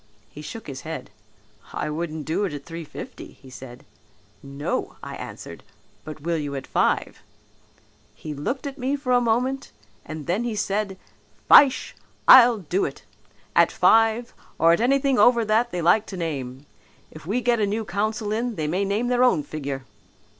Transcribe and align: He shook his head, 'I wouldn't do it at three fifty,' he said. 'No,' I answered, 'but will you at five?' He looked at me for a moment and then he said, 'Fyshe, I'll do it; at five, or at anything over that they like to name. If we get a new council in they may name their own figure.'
He 0.31 0.41
shook 0.41 0.65
his 0.65 0.81
head, 0.81 1.11
'I 1.73 1.91
wouldn't 1.91 2.25
do 2.25 2.43
it 2.45 2.53
at 2.53 2.65
three 2.65 2.83
fifty,' 2.83 3.33
he 3.33 3.51
said. 3.51 3.85
'No,' 4.41 4.95
I 5.03 5.15
answered, 5.15 5.61
'but 6.03 6.21
will 6.21 6.37
you 6.39 6.55
at 6.55 6.65
five?' 6.65 7.21
He 8.15 8.33
looked 8.33 8.65
at 8.65 8.79
me 8.79 8.95
for 8.95 9.11
a 9.13 9.21
moment 9.21 9.71
and 10.03 10.25
then 10.25 10.43
he 10.43 10.55
said, 10.55 10.97
'Fyshe, 11.47 11.93
I'll 12.27 12.57
do 12.57 12.83
it; 12.83 13.03
at 13.55 13.71
five, 13.71 14.33
or 14.57 14.71
at 14.73 14.81
anything 14.81 15.19
over 15.19 15.45
that 15.45 15.69
they 15.69 15.83
like 15.83 16.07
to 16.07 16.17
name. 16.17 16.65
If 17.11 17.27
we 17.27 17.39
get 17.39 17.59
a 17.59 17.67
new 17.67 17.85
council 17.85 18.31
in 18.31 18.55
they 18.55 18.65
may 18.65 18.83
name 18.83 19.07
their 19.07 19.23
own 19.23 19.43
figure.' 19.43 19.85